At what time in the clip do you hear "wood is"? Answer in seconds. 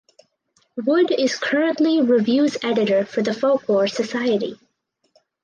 0.83-1.37